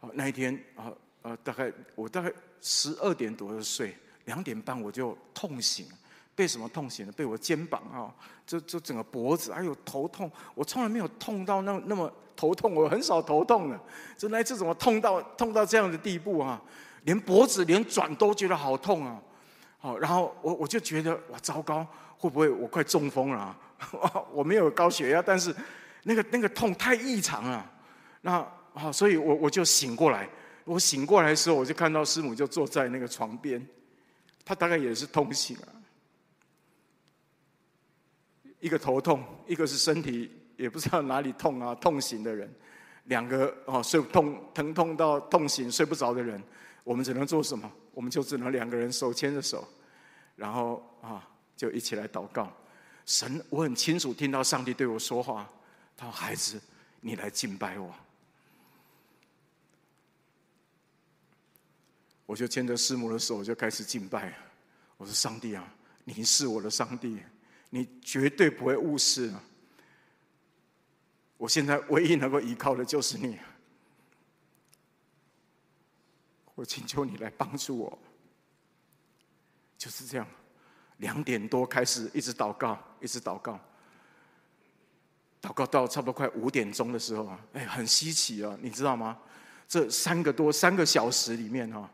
[0.00, 5.86] 啊，那一天啊，呃，大概我大概十二点多就睡，两点半我就痛醒。
[6.34, 7.12] 被什么痛醒了？
[7.12, 8.14] 被我肩膀啊，
[8.46, 13.78] 就就整个脖子还有头痛，我从来没有痛到那那么头痛，我很少头痛的，
[14.16, 16.62] 就那一次怎么痛到痛到这样的地步啊？
[17.04, 19.20] 连脖子连转都觉得好痛啊！
[19.82, 21.84] 好，然后我我就觉得哇，糟糕，
[22.16, 23.58] 会不会我快中风了啊？
[24.32, 25.52] 我没有高血压，但是
[26.04, 27.68] 那个那个痛太异常了。
[28.20, 30.28] 那好，所以我我就醒过来。
[30.64, 33.60] 我醒过来的时候，我就看到师母就坐在那个床边，
[34.44, 35.68] 她大概也是痛醒了。
[38.60, 42.48] 一个头痛，一个是身体也不知道哪里痛啊，痛醒的人，
[43.06, 46.40] 两个哦睡痛疼痛到痛醒睡不着的人，
[46.84, 47.68] 我们只能做什么？
[47.92, 49.68] 我们就只能两个人手牵着手，
[50.36, 52.52] 然后啊就一起来祷告。
[53.06, 55.48] 神，我很清楚听到上帝对我说话，
[55.96, 56.60] 他说：“孩子，
[57.00, 57.94] 你来敬拜我。”
[62.26, 64.32] 我就牵着师母的手就开始敬拜。
[64.96, 65.74] 我说：“上帝啊，
[66.04, 67.18] 你是我的上帝。”
[67.74, 69.32] 你绝对不会误事！
[71.38, 73.38] 我现在唯一能够依靠的就是你。
[76.62, 77.98] 我请求你来帮助我。
[79.76, 80.24] 就是这样，
[80.98, 83.58] 两点多开始一直祷告，一直祷告，
[85.42, 89.18] 祷告到差不多快五点钟的时候啊，哎，很稀奇啊，你知道吗？
[89.66, 91.90] 这三个多三个小时里面哈，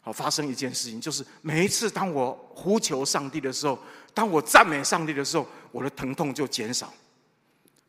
[0.00, 3.78] 好发生一件事情，就是每一次当我呼求上帝的时候，
[4.12, 6.92] 当我赞美上帝的时候，我的疼痛就减少。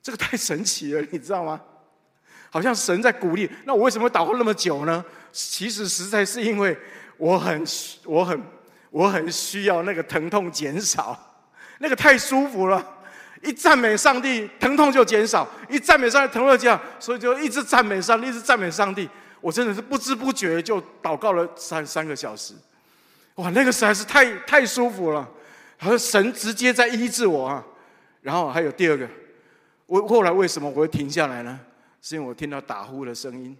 [0.04, 1.60] 这个太神奇了，你知道吗？
[2.52, 3.50] 好像神在鼓励。
[3.66, 5.04] 那我为什么祷告那么久呢？
[5.32, 6.78] 其实实在是因为
[7.18, 7.64] 我很
[8.06, 8.42] 我很。
[8.92, 11.16] 我很需要那个疼痛减少，
[11.78, 12.84] 那个太舒服了。
[13.44, 16.82] 一赞美上帝，疼痛就减少；一赞美上帝，疼痛就减少。
[17.00, 19.08] 所以就一直赞美上帝，一直赞美上帝。
[19.42, 22.56] 我真的是不知不觉就祷告了三三个小时。
[23.36, 25.30] 哇，那个实在是太太舒服了，
[25.78, 27.64] 好像神直接在医治我啊。
[28.24, 29.08] 然后还有第二个，
[29.86, 31.60] 我后来为什么我会停下来呢？
[32.02, 33.56] 是因为我听到打呼的声音。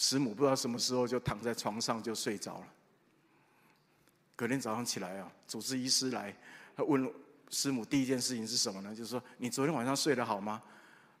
[0.00, 2.66] 师母不知道什么时候就躺在床上就睡着了。
[4.34, 6.34] 隔天早上起来啊，主治医师来，
[6.74, 7.12] 他问
[7.50, 8.94] 师母第一件事情是什么呢？
[8.94, 10.62] 就是说你昨天晚上睡得好吗？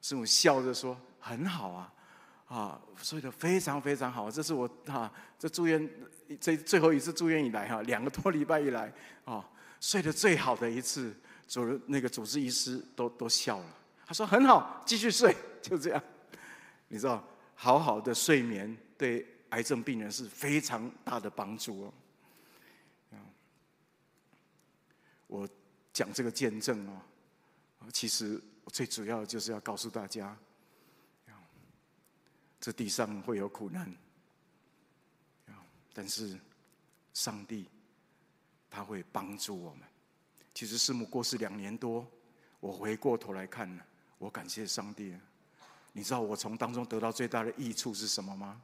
[0.00, 1.92] 师母笑着说很好啊，
[2.48, 4.30] 啊，睡得非常非常好。
[4.30, 5.86] 这是我啊，这住院
[6.40, 8.90] 这最后一次住院以来哈，两个多礼拜以来
[9.26, 9.46] 啊，
[9.78, 11.14] 睡得最好的一次。
[11.46, 13.66] 主那个主治医师都都笑了，
[14.06, 16.02] 他说很好，继续睡，就这样，
[16.88, 17.22] 你知道。
[17.62, 21.94] 好好的睡眠对癌症病人是非常大的帮助哦。
[25.26, 25.46] 我
[25.92, 27.02] 讲这个见证哦，
[27.92, 30.34] 其实最主要就是要告诉大家，
[32.58, 33.94] 这地上会有苦难，
[35.92, 36.40] 但是
[37.12, 37.68] 上帝
[38.70, 39.86] 他会帮助我们。
[40.54, 42.10] 其实师母过世两年多，
[42.58, 43.82] 我回过头来看呢，
[44.16, 45.14] 我感谢上帝。
[45.92, 48.62] 你知道我从当中得到最大的益处是什么吗？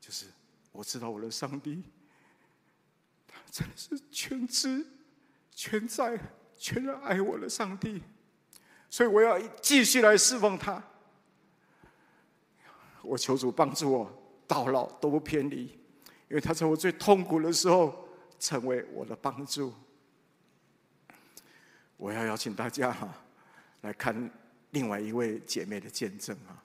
[0.00, 0.26] 就是
[0.72, 1.84] 我知道我的上帝，
[3.28, 4.86] 他真的是全知、
[5.50, 6.18] 全在、
[6.56, 8.02] 全然爱我的上帝，
[8.88, 10.82] 所以我要继续来侍奉他。
[13.02, 15.64] 我求主帮助我到老都不偏离，
[16.28, 19.74] 因为他在我最痛苦的时候成为我的帮助。
[21.98, 23.14] 我要邀请大家哈
[23.82, 24.30] 来看。
[24.70, 26.62] 另外一位姐妹的见证啊，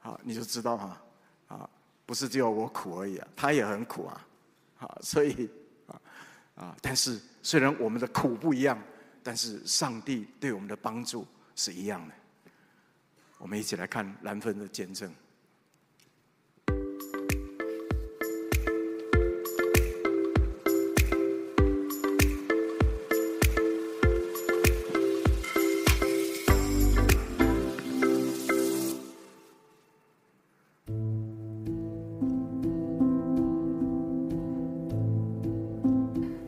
[0.00, 1.02] 好，你就知道哈，
[1.48, 1.70] 啊，
[2.06, 4.26] 不是只有我苦而已啊，她也很苦啊，
[4.76, 5.48] 好，所以
[5.86, 6.00] 啊
[6.54, 8.80] 啊，但是虽然我们的苦不一样，
[9.22, 12.14] 但是上帝对我们的帮助是一样的。
[13.38, 15.12] 我们一起来看兰芬的见证。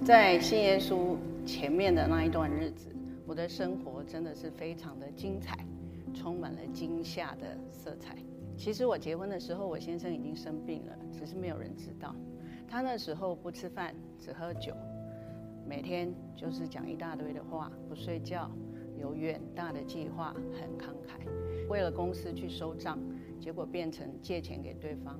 [0.04, 2.94] 在信耶稣前面的那一段日子，
[3.26, 5.56] 我的生活真的是非常的精彩，
[6.12, 8.18] 充满了惊吓的色彩。
[8.54, 12.14] 其实我结婚的时候，我先生已经生病了，只是没有人知道。
[12.68, 14.74] 他那时候不吃饭，只喝酒，
[15.66, 18.50] 每天就是讲一大堆的话，不睡觉，
[19.00, 21.26] 有远大的计划，很慷慨。
[21.70, 22.98] 为了公司去收账，
[23.40, 25.18] 结果变成借钱给对方，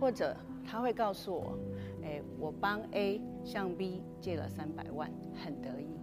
[0.00, 1.58] 或者他会告诉我。
[2.04, 5.10] 哎，我帮 A 向 B 借了三百万，
[5.44, 5.98] 很得意；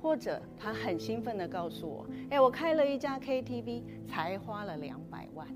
[0.00, 5.46] 或者他很兴奋地告诉我，哎，我开了一家 KTV，才花了两百万。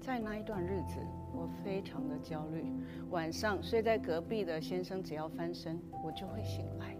[0.00, 0.98] 在那一段日子，
[1.32, 2.66] 我非常的焦虑。
[3.10, 6.94] 晚上睡在隔壁的先生只要翻身，我就会醒来。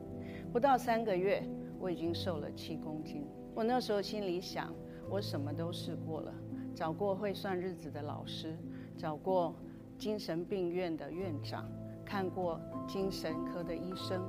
[0.50, 1.46] 不到三个月，
[1.78, 3.26] 我已经瘦了七公斤。
[3.54, 4.72] 我那时候心里想，
[5.11, 6.33] 我什么都试过了，
[6.74, 8.57] 找过会算日子的老师，
[8.96, 9.54] 找过
[9.98, 11.70] 精神病院的院长。
[12.05, 14.23] 看过精神科的医生，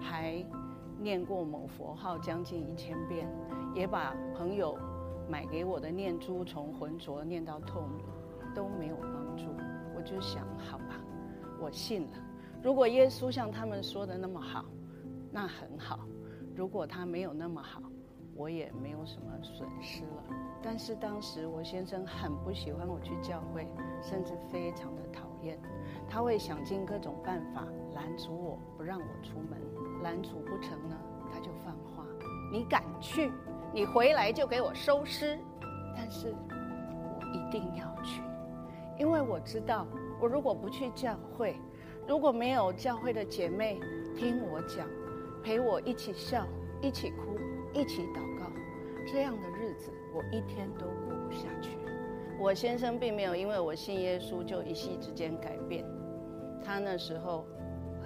[0.00, 0.44] 还
[0.98, 3.28] 念过某佛号将近一千遍，
[3.74, 4.78] 也把朋友
[5.28, 8.04] 买给我的念珠从浑浊念到透明，
[8.54, 9.44] 都没有帮助。
[9.94, 11.00] 我就想，好吧，
[11.60, 12.12] 我信了。
[12.62, 14.64] 如果耶稣像他们说的那么好，
[15.30, 15.98] 那很好；
[16.54, 17.82] 如果他没有那么好，
[18.34, 20.24] 我也没有什么损失了。
[20.62, 23.68] 但是当时我先生很不喜欢我去教会，
[24.02, 25.58] 甚至非常的讨厌。
[26.08, 29.60] 他会想尽各种办法拦阻我，不让我出门。
[30.02, 30.96] 拦阻不成呢，
[31.32, 32.04] 他就放话
[32.52, 33.32] ：“你敢去，
[33.72, 35.38] 你回来就给我收尸。”
[35.96, 38.20] 但是，我一定要去，
[38.98, 39.86] 因为我知道，
[40.20, 41.56] 我如果不去教会，
[42.06, 43.80] 如果没有教会的姐妹
[44.14, 44.86] 听我讲，
[45.42, 46.46] 陪我一起笑、
[46.82, 47.38] 一起哭、
[47.72, 48.46] 一起祷告，
[49.06, 51.65] 这样的日子我一天都过不下去。
[52.38, 55.84] 我先生并没有因为我信耶稣就一夕之间改变。
[56.62, 57.46] 他那时候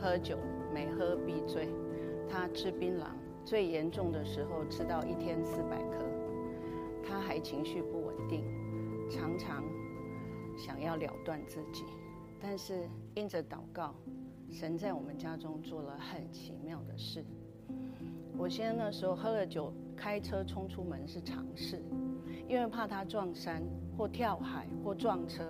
[0.00, 0.38] 喝酒，
[0.72, 1.68] 每喝必醉。
[2.28, 3.06] 他吃槟榔，
[3.44, 6.04] 最严重的时候吃到一天四百颗。
[7.02, 8.44] 他还情绪不稳定，
[9.10, 9.64] 常常
[10.56, 11.84] 想要了断自己。
[12.40, 13.94] 但是因着祷告，
[14.48, 17.24] 神在我们家中做了很奇妙的事。
[18.38, 21.82] 我先生那时候喝了酒，开车冲出门是常事，
[22.48, 23.60] 因为怕他撞山
[24.00, 25.44] 或跳海或撞车。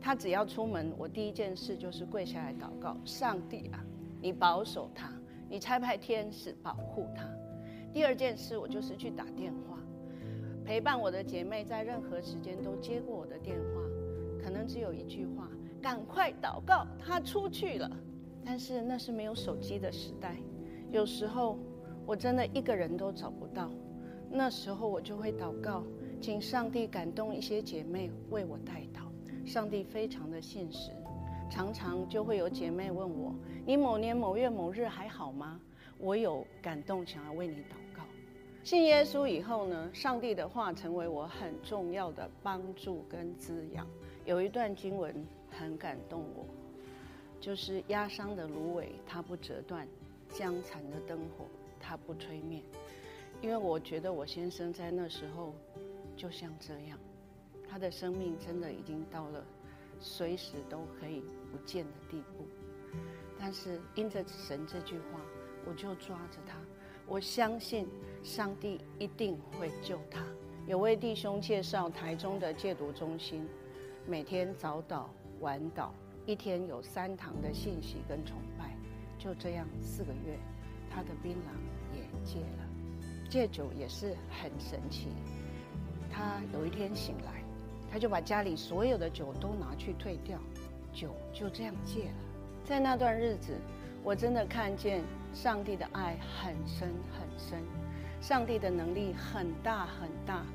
[0.00, 3.84] 他只要出门，我第一件事就是跪下来祷告：上帝啊，
[4.22, 5.12] 你保守他，
[5.48, 7.24] 你差派天使保护他。
[7.92, 9.76] 第二件事，我就是去打电话，
[10.64, 13.80] 陪伴我的姐妹，在任何时间都接过我的电话，
[14.40, 15.48] 可能只有一句话：
[15.82, 17.90] 赶快祷告，他出去了。
[18.44, 20.36] 但是那是没有手机的时代，
[20.92, 21.58] 有时候
[22.06, 23.68] 我真的一个人都找不到，
[24.30, 25.82] 那时候我就会祷告，
[26.20, 29.00] 请上帝感动一些姐妹为我代祷。
[29.46, 30.90] 上帝非常的现实，
[31.50, 33.34] 常常就会有姐妹问我
[33.66, 35.58] ：“你某年某月某日还好吗？”
[35.98, 38.02] 我有感动，想要为你祷告。
[38.62, 43.86] 信耶稣以后呢，上帝的话成为我很重要的帮助跟滋养。
[44.26, 46.44] 有一段经文很感动我，
[47.40, 49.88] 就是压伤的芦苇它不折断，
[50.28, 51.46] 将残的灯火
[51.80, 52.62] 它不吹灭。
[53.42, 55.54] 因为我觉得我先生在那时候
[56.20, 56.98] 就像这样。
[57.66, 59.42] 他的生命真的已经到了
[59.98, 62.46] 随时都可以不见的地步，
[63.38, 65.18] 但是因着神这句话，
[65.66, 66.58] 我就抓着他，
[67.06, 67.88] 我相信
[68.22, 70.22] 上帝一定会救他。
[70.66, 73.48] 有位弟兄介绍台中的戒毒中心，
[74.06, 75.06] 每天早祷
[75.40, 75.88] 晚祷，
[76.26, 78.76] 一天有三堂的信息跟崇拜，
[79.18, 80.38] 就这样四个月，
[80.90, 85.08] 他的槟榔也戒了，戒酒也是很神奇。
[86.10, 87.42] 他有一天醒来。
[87.92, 90.38] 他就把家里所有的酒都拿去退掉，
[90.92, 92.14] 酒就这样戒了。
[92.64, 93.58] 在那段日子，
[94.04, 95.02] 我真的看见
[95.34, 97.60] 上帝的爱很深很深，
[98.20, 100.46] 上帝的能力很大很大，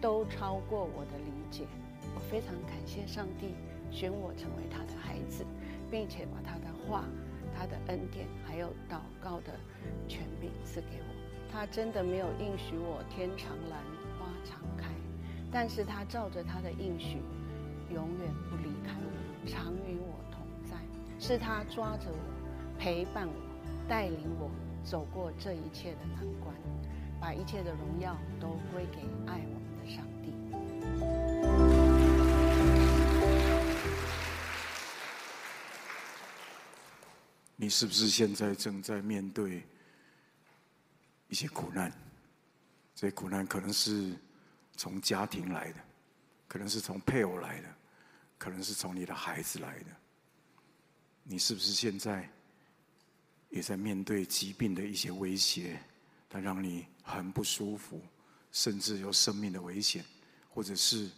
[0.00, 1.66] 都超过我的理解。
[2.14, 3.54] 我非常感谢上帝
[3.90, 5.44] 选我成为他的孩子，
[5.90, 7.04] 并且把他的话、
[7.54, 9.52] 他的恩典还有祷告的
[10.08, 11.52] 权柄赐给我。
[11.52, 13.78] 他真的没有应许我天长蓝，
[14.18, 14.89] 花常开。
[15.52, 17.18] 但是他照着他的应许，
[17.92, 19.10] 永远不离开我，
[19.48, 20.76] 常与我同在。
[21.18, 23.34] 是他抓着我，陪伴我，
[23.88, 24.48] 带领我
[24.84, 26.54] 走过这一切的难关，
[27.20, 30.32] 把一切的荣耀都归给爱我们的上帝。
[37.56, 39.64] 你是不是现在正在面对
[41.26, 41.92] 一些苦难？
[42.94, 44.14] 这些苦难可能是。
[44.80, 45.78] 从家庭来的，
[46.48, 47.68] 可能是从配偶来的，
[48.38, 49.86] 可能是从你的孩子来的。
[51.22, 52.26] 你是不是现在
[53.50, 55.78] 也在面对疾病的一些威胁，
[56.30, 58.00] 它让你很不舒服，
[58.52, 60.02] 甚至有生命的危险？
[60.48, 61.10] 或者是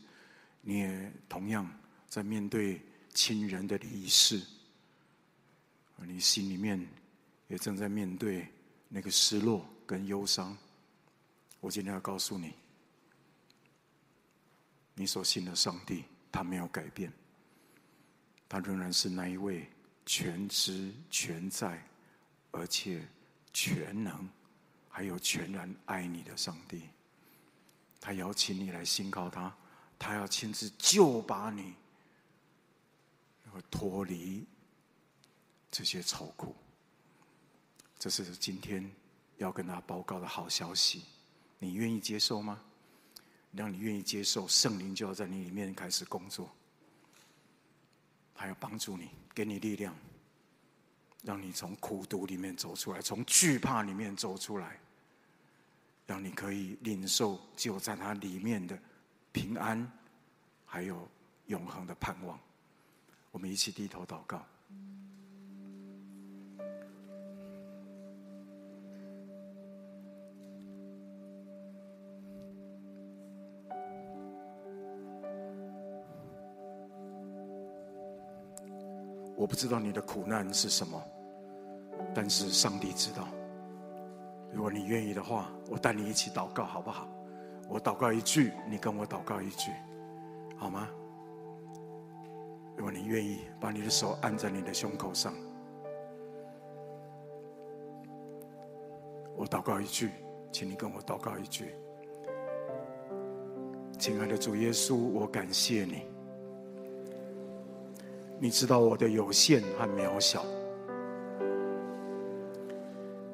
[0.60, 1.64] 你也同样
[2.08, 2.84] 在面对
[3.14, 4.42] 亲人的离世，
[6.00, 6.84] 而你心里面
[7.46, 8.48] 也正在面对
[8.88, 10.58] 那个失落跟忧伤？
[11.60, 12.54] 我今天要告诉你。
[15.02, 17.12] 你所信的上帝，他没有改变，
[18.48, 19.68] 他仍然是那一位
[20.06, 21.84] 全知全在，
[22.52, 23.04] 而且
[23.52, 24.28] 全能，
[24.88, 26.84] 还有全然爱你的上帝。
[28.00, 29.52] 他邀请你来信靠他，
[29.98, 31.74] 他要亲自救拔你，
[33.42, 34.46] 然后脱离
[35.68, 36.54] 这些愁苦。
[37.98, 38.88] 这是今天
[39.38, 41.02] 要跟他报告的好消息，
[41.58, 42.62] 你愿意接受吗？
[43.52, 46.50] 让你愿意接受，圣灵就要在你里面开始工作，
[48.34, 49.94] 还要帮助你，给你力量，
[51.22, 54.80] 让你从苦毒里面走出来，从惧怕里面走出来，
[56.06, 58.78] 让你可以领受就在它里面的
[59.32, 59.90] 平安，
[60.64, 61.08] 还有
[61.46, 62.38] 永恒的盼望。
[63.30, 64.44] 我们一起低头祷告。
[79.42, 81.02] 我不知道你的苦难是什么，
[82.14, 83.26] 但是上帝知道。
[84.52, 87.08] 如果你愿意的话，我带你一起祷告，好不好？
[87.68, 89.72] 我祷告一句，你跟我祷告一句，
[90.56, 90.88] 好吗？
[92.76, 95.34] 如果你愿意，把你的手按在你的胸口上，
[99.36, 100.10] 我祷告一句，
[100.52, 101.74] 请你跟我祷告一句。
[103.98, 106.11] 亲爱的主耶稣，我感谢你。
[108.42, 110.44] 你知道我的有限和渺小，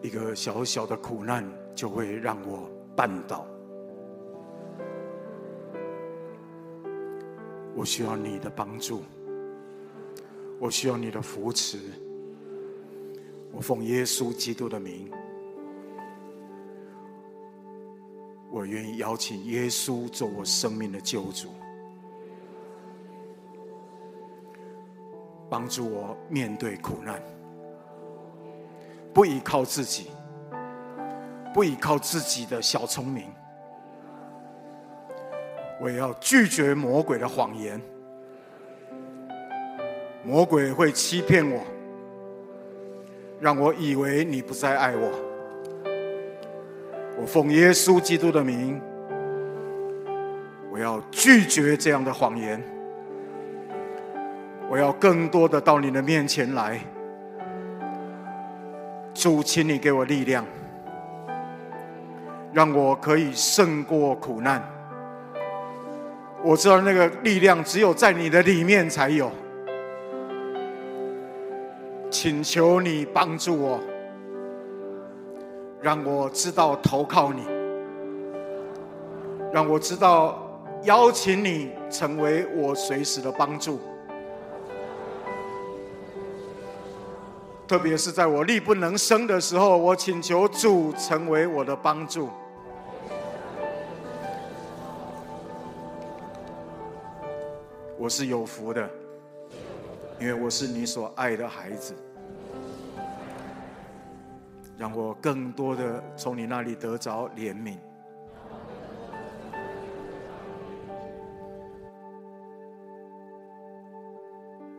[0.03, 1.43] 一个小小的苦难
[1.75, 3.47] 就会让我绊倒。
[7.75, 9.03] 我需要你的帮助，
[10.59, 11.79] 我需要你的扶持。
[13.51, 15.11] 我奉耶稣基督的名，
[18.51, 21.49] 我愿意邀请耶稣做我生命的救主。
[25.51, 27.21] 帮助我面对苦难，
[29.15, 30.11] 不依靠自己，
[31.55, 33.25] 不依靠自己的小聪明，
[35.81, 37.81] 我要拒绝魔鬼的谎言。
[40.25, 41.63] 魔鬼会欺骗我，
[43.41, 45.11] 让我以为你不再爱我。
[47.19, 48.79] 我奉耶稣基督的名，
[50.71, 52.63] 我要拒绝这样的谎言。
[54.71, 56.79] 我要更多的到你的面前来，
[59.15, 60.45] 主，请你给我力量，
[62.53, 64.63] 让我可以胜过苦难。
[66.45, 69.33] 我知道那个力量只有在你的里面才有，
[72.11, 73.81] 请求你帮助我，
[75.81, 77.43] 让我知道投靠你，
[79.51, 80.39] 让我知道
[80.83, 83.81] 邀请你成为我随时的帮助。
[87.69, 92.31] 特别是在我力不能胜的时候，我请求主成为我的帮助。
[97.99, 98.89] 我是有福的，
[100.19, 101.95] 因为我是你所爱的孩子。
[104.79, 107.77] 让我更多的从你那里得着怜悯。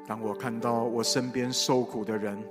[0.07, 2.41] 当我看到我身边受苦的人，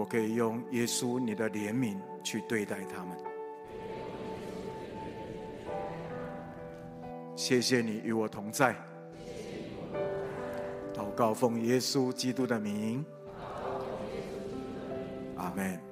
[0.00, 1.94] 我可以用耶稣你的怜悯
[2.24, 3.14] 去对待他们。
[7.36, 8.74] 谢谢你与我同在。
[10.94, 13.04] 祷告奉耶稣基督的名。
[15.36, 15.89] 阿门。